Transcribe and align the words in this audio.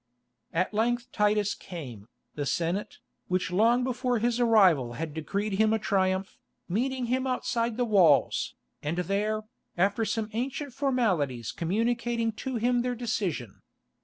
At 0.51 0.73
length 0.73 1.11
Titus 1.11 1.53
came, 1.53 2.07
the 2.33 2.47
Senate, 2.47 2.97
which 3.27 3.51
long 3.51 3.83
before 3.83 4.17
his 4.17 4.39
arrival 4.39 4.93
had 4.93 5.13
decreed 5.13 5.53
him 5.59 5.73
a 5.73 5.77
Triumph, 5.77 6.39
meeting 6.67 7.05
him 7.05 7.27
outside 7.27 7.77
the 7.77 7.85
walls, 7.85 8.55
and 8.81 8.97
there, 8.97 9.43
after 9.77 10.03
some 10.03 10.31
ancient 10.33 10.73
formalities 10.73 11.51
communicating 11.51 12.31
to 12.31 12.55
him 12.55 12.81
their 12.81 12.95
decision. 12.95 13.61